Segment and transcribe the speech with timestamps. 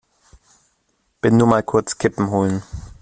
[1.21, 2.63] Bin nur mal kurz Kippen holen!